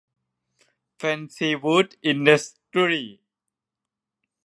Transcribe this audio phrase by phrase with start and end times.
[0.95, 3.17] แฟนซีวู๊ด อินดัสตรีส